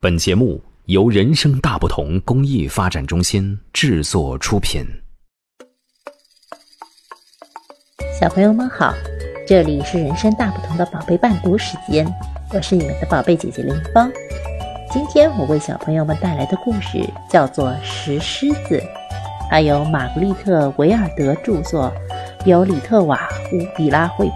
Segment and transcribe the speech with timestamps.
[0.00, 4.86] 本节目由人生大不同公益发展中心制作出品。
[8.20, 8.94] 小朋友们好，
[9.44, 12.06] 这里是人生大不同的宝贝伴读时间，
[12.54, 14.08] 我是你们的宝贝姐姐林芳。
[14.92, 18.78] 今天我为小朋友们带来的故事叫做《石狮子》，
[19.50, 21.92] 它由玛格丽特·维尔德著作，
[22.44, 24.30] 由里特瓦·乌比拉绘，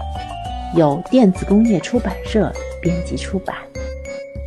[0.75, 2.51] 由电子工业出版社
[2.81, 3.55] 编辑出版。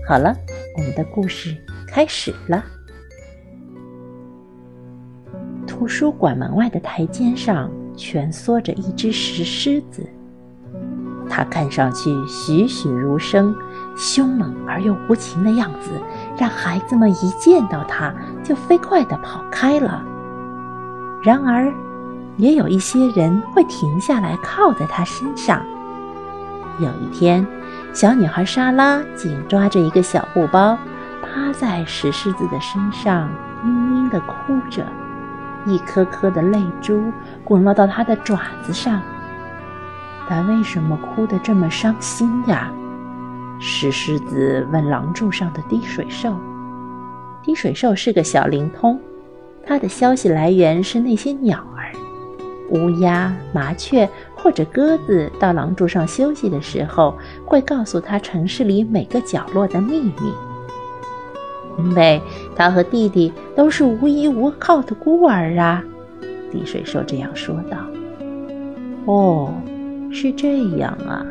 [0.06, 0.36] 好了。
[0.76, 1.56] 我们的故事
[1.88, 2.62] 开始了。
[5.66, 10.06] 图书馆门外的台阶上蜷缩着一只石狮子，
[11.28, 13.54] 它看上去栩栩如生、
[13.96, 15.90] 凶猛而又无情的样子，
[16.38, 20.04] 让孩子们一见到它就飞快地跑开了。
[21.22, 21.72] 然而，
[22.36, 25.64] 也有一些人会停下来靠在它身上。
[26.78, 27.46] 有一天。
[27.96, 30.76] 小女孩莎拉紧抓着一个小布包，
[31.22, 33.26] 趴在石狮子的身上，
[33.64, 34.84] 嘤嘤地哭着，
[35.64, 37.10] 一颗颗的泪珠
[37.42, 39.00] 滚落到她的爪子上。
[40.28, 42.70] 她为什么哭得这么伤心呀？
[43.58, 46.36] 石狮子问廊柱上的滴水兽。
[47.42, 49.00] 滴水兽是个小灵通，
[49.66, 51.90] 它的消息来源是那些鸟儿。
[52.72, 54.06] 乌鸦、麻雀
[54.46, 60.12] 或者鸽子到廊柱上休息的时候，会告诉他城市里每个角落的秘密。
[61.76, 62.22] 因为
[62.54, 65.82] 他和弟弟都是无依无靠的孤儿啊，
[66.52, 67.76] 滴水兽这样说道。
[69.06, 69.52] “哦，
[70.12, 71.26] 是这样啊。”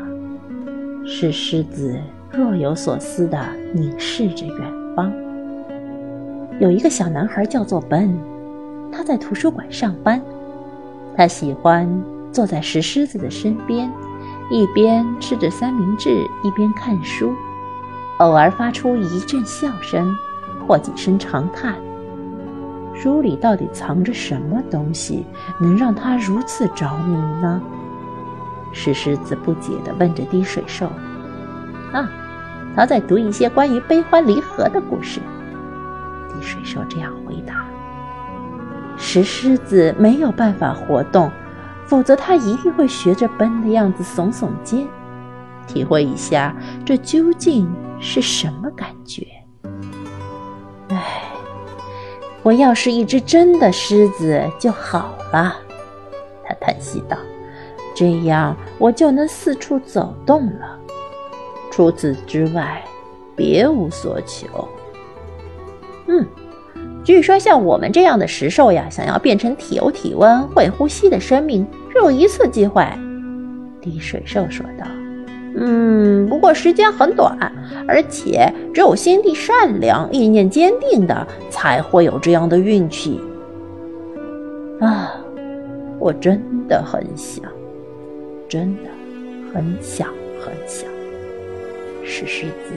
[1.08, 1.98] 是狮子
[2.30, 3.38] 若有所思地
[3.72, 5.10] 凝视着远方。
[6.60, 8.14] 有一个小男孩叫做笨，
[8.92, 10.20] 他在图书馆上班。
[11.16, 11.88] 他喜欢
[12.36, 13.90] 坐在石狮子的身边，
[14.50, 16.10] 一边吃着三明治，
[16.44, 17.32] 一边看书，
[18.18, 20.14] 偶尔发出一阵笑声
[20.68, 21.76] 或几声长叹。
[22.94, 25.24] 书里到底藏着什么东西，
[25.58, 27.58] 能让他如此着迷呢？
[28.70, 30.92] 石狮子不解地问着滴水兽
[31.94, 32.06] ：“啊，
[32.76, 35.20] 他在读一些关于悲欢离合的故事。”
[36.28, 37.64] 滴水兽这样回答。
[38.98, 41.30] 石狮子没有办法活动，
[41.86, 44.86] 否则他一定会学着奔的样子耸耸肩，
[45.66, 46.54] 体会一下
[46.84, 49.26] 这究竟是什么感觉。
[50.88, 51.22] 唉，
[52.42, 55.56] 我要是一只真的狮子就好了，
[56.44, 57.16] 他叹息道，
[57.94, 60.78] 这样我就能四处走动了。
[61.70, 62.82] 除此之外，
[63.34, 64.46] 别无所求。
[66.08, 66.26] 嗯。
[67.06, 72.84] 据说，像我们这样的石兽呀，想要变成体有体温、会呼吸的生命，只有一次机会。”
[73.80, 74.84] 滴水兽说道。
[75.56, 77.38] “嗯，不过时间很短，
[77.86, 83.20] 而且只有心地善良、意念坚定的才会有这样的运气。”
[84.82, 85.14] 啊，
[86.00, 87.44] 我真的很想，
[88.48, 88.90] 真的
[89.54, 90.08] 很想
[90.40, 90.90] 很想。
[92.02, 92.74] 石狮子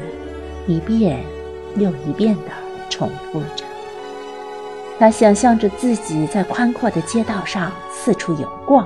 [0.68, 1.18] 一遍
[1.78, 2.51] 又一遍地
[2.91, 3.66] 重复着。
[4.99, 8.85] 他想象着自己在宽阔的街道上四处游逛，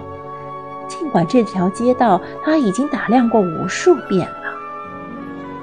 [0.87, 4.53] 尽管这条街道他已经打量过无数遍了。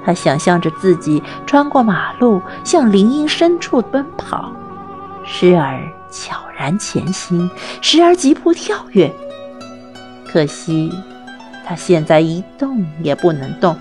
[0.05, 4.51] 他想象着自己穿过马路，向林荫深处奔跑，
[5.25, 7.49] 时而悄然前行，
[7.81, 9.15] 时而急步跳跃。
[10.27, 10.93] 可惜，
[11.65, 13.77] 他现在一动也不能动，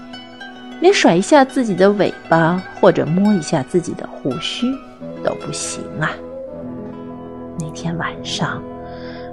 [0.81, 4.71] 连甩一下自己的尾巴或者摸一下自己的胡须
[5.23, 6.11] 都不行啊！
[7.59, 8.63] 那天晚上，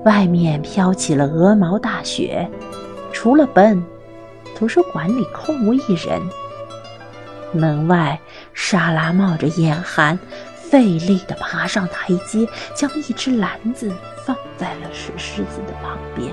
[0.04, 2.50] 外面飘起了鹅毛大雪，
[3.12, 3.82] 除了笨，
[4.56, 6.20] 图书馆里空无一人。
[7.52, 8.20] 门外，
[8.52, 10.18] 莎拉冒着严寒，
[10.54, 13.92] 费力地爬上台阶，将一只篮子
[14.24, 16.32] 放在了石狮子的旁边。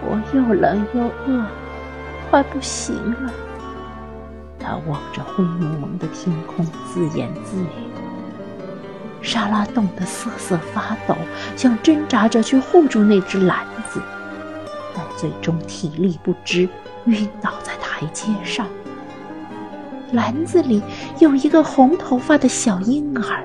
[0.00, 1.44] 我又冷又饿，
[2.30, 2.94] 快不行
[3.24, 3.32] 了。
[4.60, 7.87] 他望着灰蒙蒙的天空，自言自语。
[9.20, 11.16] 莎拉冻得瑟瑟发抖，
[11.56, 14.00] 想挣扎着去护住那只篮子，
[14.94, 16.68] 但最终体力不支，
[17.06, 18.66] 晕倒在台阶上。
[20.12, 20.82] 篮子里
[21.18, 23.44] 有一个红头发的小婴儿，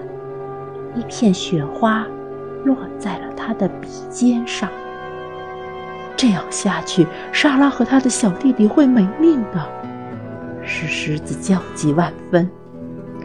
[0.95, 2.05] 一片雪花
[2.63, 4.69] 落在了他的鼻尖上。
[6.15, 9.69] 这样下去，莎拉和他的小弟弟会没命的。
[10.63, 12.49] 石狮子焦急万分。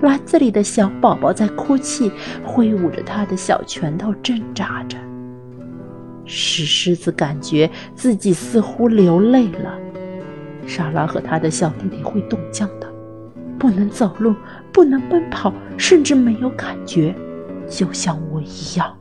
[0.03, 2.11] 篮子里的小宝宝在哭泣，
[2.45, 4.97] 挥舞着他的小拳头挣扎着。
[6.25, 9.79] 石狮子感觉自己似乎流泪了。
[10.67, 12.87] 莎拉和他的小弟弟会冻僵的，
[13.59, 14.35] 不能走路，
[14.73, 17.15] 不能奔跑，甚至没有感觉，
[17.67, 18.94] 就像我一样。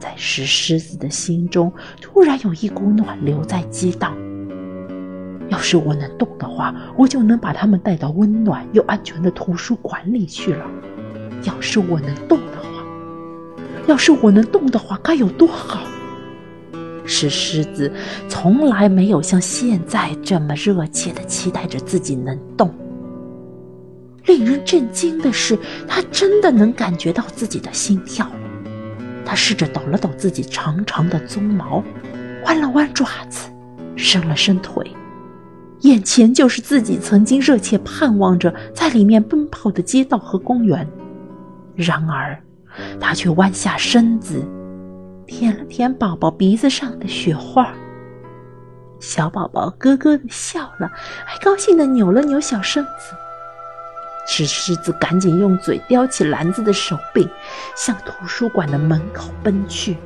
[0.00, 4.14] 在石狮子的心中，突然有一股暖流在激荡。
[5.48, 10.66] 要是我能动的话，我就能把他们带到温暖又安全的图书馆里去了。
[11.44, 12.84] 要是我能动的话，
[13.86, 15.80] 要是我能动的话，该有多好！
[17.04, 17.92] 石狮子
[18.28, 22.74] 从来没有像现在这么热切的期待着自己能动。
[24.24, 25.56] 令人震惊的是，
[25.86, 28.28] 他真的能感觉到自己的心跳。
[29.24, 31.80] 他试着抖了抖自己长长的鬃毛，
[32.44, 33.48] 弯了弯爪子，
[33.94, 34.84] 伸了伸腿，
[35.80, 40.86] 眼前就是自己曾经热切盼望着在里面奔跑的街道和公园。
[41.74, 42.38] 然而，
[42.98, 44.42] 他却弯下身子，
[45.26, 47.72] 舔了舔宝宝鼻子上的雪花。
[48.98, 50.90] 小宝宝咯咯的笑了，
[51.26, 53.14] 还高兴的扭了扭小身子。
[54.26, 57.28] 石狮子赶紧用嘴叼起篮子的手柄，
[57.76, 59.96] 向图书馆的门口奔去。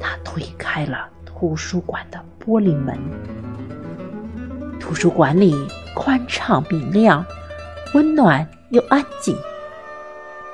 [0.00, 2.96] 他推开了图书馆的玻璃门。
[4.78, 5.54] 图书馆里
[5.94, 7.24] 宽敞明亮，
[7.94, 9.36] 温暖又安静。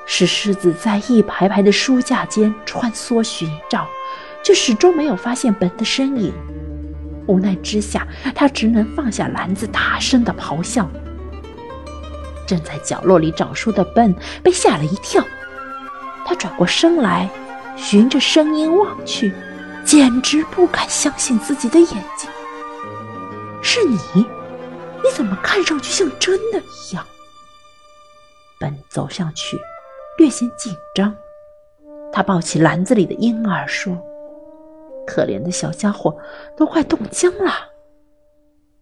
[0.05, 3.87] 石狮子在一排排的书架间穿梭寻找，
[4.43, 6.33] 却始终没有发现本的身影。
[7.27, 10.87] 无奈之下，他只能放下篮子，大声的咆哮。
[12.45, 14.13] 正在角落里找书的笨
[14.43, 15.23] 被吓了一跳，
[16.23, 17.27] 他转过身来，
[17.75, 19.33] 循着声音望去，
[19.83, 22.29] 简直不敢相信自己的眼睛。
[23.67, 23.97] 是你？
[25.03, 27.03] 你怎么看上去像真的一样？
[28.59, 29.59] 本走上去，
[30.19, 31.15] 略显紧张。
[32.13, 33.97] 他抱起篮子里的婴儿说
[35.07, 36.15] ：“可怜的小家伙，
[36.55, 37.51] 都快冻僵了。”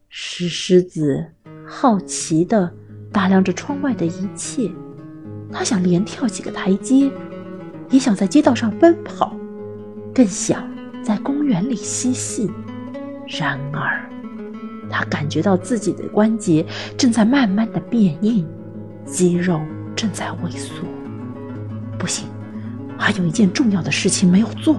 [0.10, 1.32] 石狮子
[1.66, 2.74] 好奇的。
[3.12, 4.72] 打量着窗外的一切，
[5.52, 7.12] 他想连跳几个台阶，
[7.92, 9.38] 也想在街道上奔跑，
[10.16, 10.68] 更想
[11.04, 12.52] 在公园里嬉戏。
[13.28, 14.10] 然而，
[14.94, 16.64] 他感觉到自己的关节
[16.96, 18.48] 正在慢慢的变硬，
[19.04, 19.60] 肌肉
[19.96, 20.86] 正在萎缩。
[21.98, 22.28] 不行，
[22.96, 24.78] 还有一件重要的事情没有做。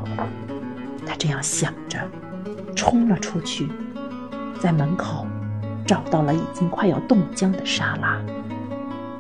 [1.05, 1.99] 他这样想着，
[2.77, 3.69] 冲了出去，
[4.61, 5.27] 在门口。
[5.87, 8.19] 找到了已经快要冻僵的莎拉，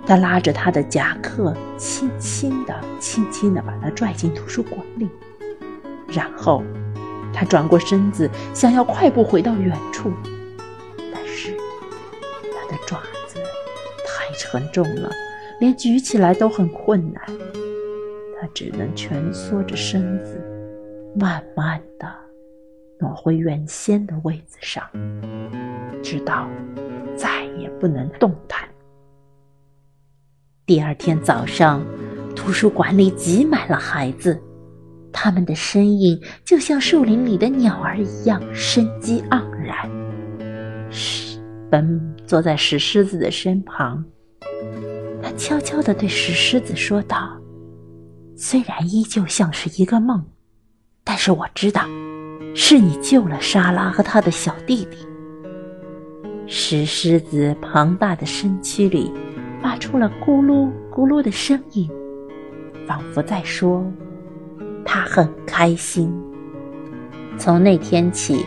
[0.06, 5.06] 他拉着他的夹克，轻轻地、轻轻地把他拽进图书馆里。
[6.08, 6.62] 然后，
[7.34, 10.10] 他转过身子，想要快步回到远处，
[12.86, 13.38] 爪子
[14.06, 15.10] 太沉重了，
[15.60, 17.22] 连举起来都很困难。
[18.40, 20.38] 他只能蜷缩着身子，
[21.16, 22.06] 慢慢地
[22.98, 24.84] 挪回原先的位子上。
[26.02, 26.48] 直到
[27.16, 28.68] 再也不能动弹。
[30.66, 31.82] 第二天早上，
[32.36, 34.38] 图书馆里挤满了孩子，
[35.12, 39.88] 他们的身影就像树林里的鸟儿一样生机盎然。
[40.90, 41.40] 石
[41.70, 44.04] 本坐在石狮子的身旁，
[45.22, 47.38] 他悄悄地对石狮子说道
[48.34, 50.24] ：“虽然依旧像是一个梦，
[51.04, 51.82] 但是我知道，
[52.54, 54.96] 是你救了莎拉和他的小弟弟。”
[56.46, 59.10] 石狮子庞大的身躯里
[59.62, 61.90] 发出了咕噜咕噜的声音，
[62.86, 63.84] 仿佛在说
[64.84, 66.12] ：“他很开心。”
[67.38, 68.44] 从那天起，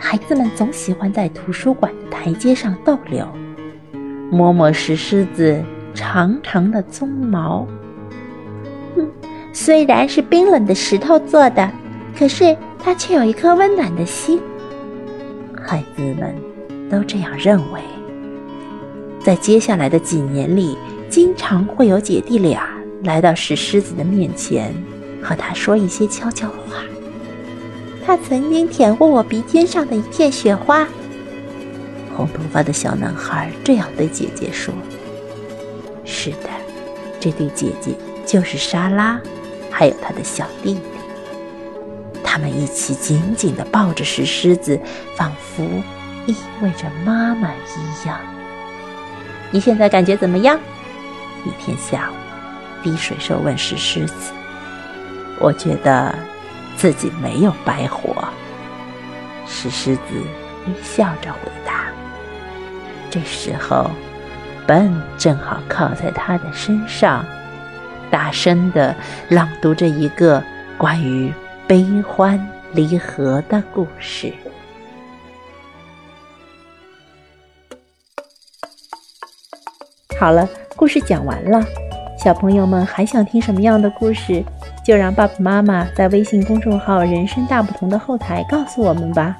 [0.00, 3.24] 孩子们总喜欢在图书馆的台阶上逗留，
[4.30, 5.62] 摸摸石狮子
[5.94, 7.64] 长长的鬃毛。
[9.52, 11.70] 虽然是冰冷的石头做的，
[12.18, 14.40] 可是它却有一颗温暖的心。
[15.62, 16.34] 孩子们。
[16.90, 17.80] 都这样认为。
[19.20, 20.76] 在接下来的几年里，
[21.08, 22.68] 经常会有姐弟俩
[23.04, 24.74] 来到石狮子的面前，
[25.22, 26.82] 和他说一些悄悄话。
[28.04, 30.86] 他曾经舔过我鼻尖上的一片雪花。
[32.16, 34.74] 红头发的小男孩这样对姐姐说
[36.04, 36.48] ：“是的，
[37.18, 37.94] 这对姐姐
[38.26, 39.20] 就是莎拉，
[39.70, 40.80] 还有他的小弟弟。
[42.22, 44.78] 他们一起紧紧地抱着石狮子，
[45.16, 45.64] 仿佛……”
[46.26, 48.20] 意味着妈妈一样。
[49.50, 50.60] 你现在感觉怎么样？
[51.46, 52.14] 一天下午，
[52.84, 54.30] 滴水兽问石狮子
[55.40, 56.14] ：“我觉得
[56.76, 58.24] 自己没有白活。”
[59.46, 60.02] 石狮子
[60.66, 61.86] 微笑着回答。
[63.10, 63.90] 这时候，
[64.66, 67.24] 笨正好靠在他的身上，
[68.10, 68.94] 大声的
[69.28, 70.42] 朗读着一个
[70.78, 71.32] 关于
[71.66, 72.38] 悲欢
[72.72, 74.32] 离合的故事。
[80.20, 81.60] 好了，故事讲完了，
[82.22, 84.44] 小朋友们还想听什么样的故事？
[84.84, 89.38] 就让爸爸妈妈在微信公众号“人生大不同”的后台告诉我们吧。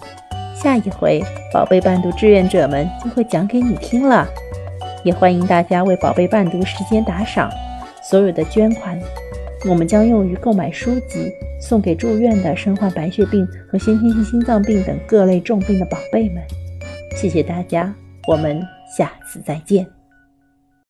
[0.54, 4.28] 下一回，宝贝伴读志愿者们就会讲给你听了。
[5.02, 7.50] 也欢迎大家为宝贝伴读时间打赏，
[8.02, 9.00] 所有的捐款，
[9.68, 16.42] 我们将用于购买书籍，送给住院的身患白血病和先天性心脏病等各类重病的宝贝们。
[17.16, 17.90] 谢谢大家，
[18.28, 18.62] 我们
[18.96, 19.99] 下次再见。